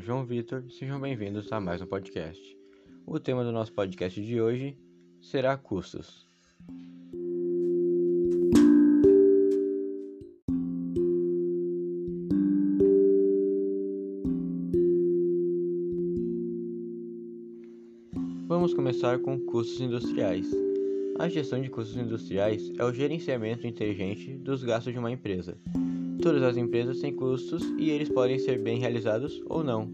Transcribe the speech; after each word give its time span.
João 0.00 0.24
Vitor, 0.24 0.64
sejam 0.70 1.00
bem-vindos 1.00 1.50
a 1.52 1.60
mais 1.60 1.82
um 1.82 1.86
podcast. 1.86 2.56
O 3.04 3.18
tema 3.18 3.42
do 3.42 3.50
nosso 3.50 3.72
podcast 3.72 4.20
de 4.20 4.40
hoje 4.40 4.76
será 5.20 5.56
custos. 5.56 6.28
Vamos 18.46 18.72
começar 18.74 19.18
com 19.18 19.38
custos 19.40 19.80
industriais. 19.80 20.46
A 21.18 21.28
gestão 21.28 21.60
de 21.60 21.68
custos 21.68 21.96
industriais 21.96 22.72
é 22.78 22.84
o 22.84 22.92
gerenciamento 22.92 23.66
inteligente 23.66 24.36
dos 24.38 24.62
gastos 24.62 24.92
de 24.92 24.98
uma 24.98 25.10
empresa. 25.10 25.58
Todas 26.28 26.42
as 26.42 26.58
empresas 26.58 27.00
têm 27.00 27.10
custos 27.10 27.62
e 27.78 27.88
eles 27.88 28.10
podem 28.10 28.38
ser 28.38 28.58
bem 28.58 28.78
realizados 28.78 29.42
ou 29.46 29.64
não. 29.64 29.90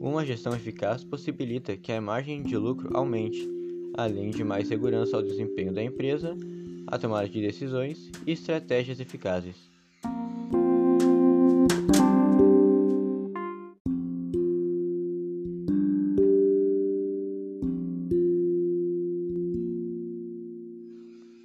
Uma 0.00 0.24
gestão 0.24 0.56
eficaz 0.56 1.04
possibilita 1.04 1.76
que 1.76 1.92
a 1.92 2.00
margem 2.00 2.42
de 2.42 2.56
lucro 2.56 2.88
aumente, 2.96 3.46
além 3.98 4.30
de 4.30 4.42
mais 4.42 4.66
segurança 4.66 5.14
ao 5.14 5.22
desempenho 5.22 5.74
da 5.74 5.82
empresa, 5.82 6.34
a 6.86 6.96
tomada 6.96 7.28
de 7.28 7.42
decisões 7.42 8.10
e 8.26 8.32
estratégias 8.32 8.98
eficazes. 8.98 9.70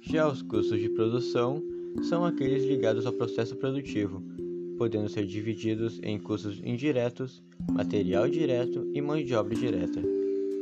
Já 0.00 0.26
os 0.26 0.40
custos 0.40 0.80
de 0.80 0.88
produção 0.88 1.62
são 2.02 2.24
aqueles 2.24 2.64
ligados 2.64 3.06
ao 3.06 3.12
processo 3.12 3.56
produtivo, 3.56 4.22
podendo 4.78 5.08
ser 5.08 5.26
divididos 5.26 6.00
em 6.02 6.18
custos 6.18 6.60
indiretos, 6.64 7.42
material 7.70 8.28
direto 8.28 8.90
e 8.92 9.00
mão 9.00 9.22
de 9.22 9.34
obra 9.34 9.54
direta, 9.54 10.02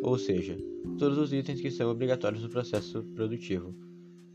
ou 0.02 0.18
seja, 0.18 0.56
todos 0.98 1.18
os 1.18 1.32
itens 1.32 1.60
que 1.60 1.70
são 1.70 1.90
obrigatórios 1.90 2.42
no 2.42 2.48
processo 2.48 3.02
produtivo. 3.14 3.74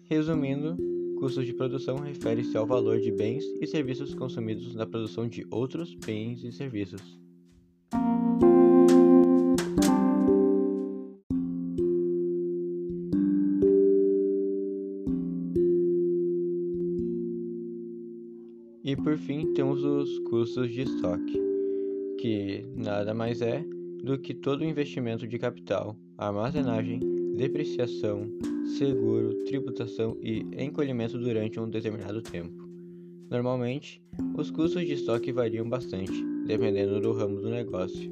Resumindo, 0.04 0.78
custos 1.20 1.46
de 1.46 1.54
produção 1.54 1.98
refere-se 1.98 2.56
ao 2.58 2.66
valor 2.66 3.00
de 3.00 3.12
bens 3.12 3.44
e 3.60 3.68
serviços 3.68 4.14
consumidos 4.14 4.76
na 4.76 4.86
produção 4.86 5.28
de 5.28 5.46
outros 5.50 5.96
bens 5.96 6.44
e 6.44 6.52
serviços. 6.52 7.25
E 18.86 18.96
por 18.96 19.18
fim, 19.18 19.52
temos 19.56 19.84
os 19.84 20.20
custos 20.20 20.72
de 20.72 20.82
estoque, 20.82 21.42
que 22.20 22.64
nada 22.76 23.16
mais 23.16 23.42
é 23.42 23.66
do 24.04 24.16
que 24.16 24.32
todo 24.32 24.62
o 24.62 24.64
investimento 24.64 25.28
de 25.28 25.40
capital, 25.40 25.98
armazenagem, 26.16 27.00
depreciação, 27.36 28.30
seguro, 28.78 29.34
tributação 29.46 30.16
e 30.22 30.46
encolhimento 30.64 31.18
durante 31.18 31.60
um 31.60 31.68
determinado 31.68 32.22
tempo. 32.22 32.64
Normalmente, 33.28 34.00
os 34.38 34.52
custos 34.52 34.86
de 34.86 34.94
estoque 34.94 35.32
variam 35.32 35.68
bastante, 35.68 36.24
dependendo 36.46 37.02
do 37.02 37.12
ramo 37.12 37.42
do 37.42 37.50
negócio, 37.50 38.12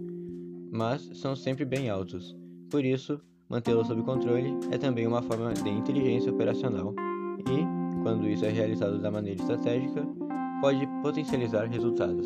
mas 0.71 1.08
são 1.13 1.35
sempre 1.35 1.65
bem 1.65 1.87
altos. 1.87 2.35
Por 2.71 2.83
isso, 2.83 3.21
mantê-los 3.47 3.85
sob 3.85 4.02
controle 4.02 4.49
é 4.71 4.80
também 4.80 5.05
uma 5.05 5.21
forma 5.21 5.53
de 5.53 5.69
inteligência 5.69 6.31
operacional 6.31 6.95
e, 7.41 8.02
quando 8.02 8.27
isso 8.27 8.43
é 8.43 8.49
realizado 8.49 8.99
da 8.99 9.11
maneira 9.11 9.39
estratégica, 9.39 10.03
pode 10.64 10.88
potencializar 11.02 11.66
resultados. 11.66 12.25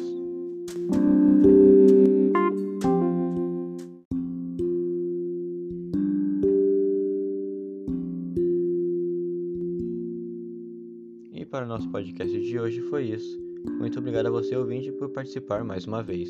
E 11.34 11.44
para 11.48 11.66
o 11.66 11.68
nosso 11.68 11.90
podcast 11.90 12.40
de 12.40 12.60
hoje 12.60 12.80
foi 12.82 13.06
isso. 13.06 13.42
Muito 13.80 13.98
obrigado 13.98 14.28
a 14.28 14.30
você 14.30 14.56
ouvinte 14.56 14.92
por 14.92 15.10
participar 15.10 15.64
mais 15.64 15.88
uma 15.88 16.04
vez. 16.04 16.30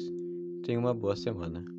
Tenha 0.63 0.79
uma 0.79 0.93
boa 0.93 1.17
semana. 1.17 1.76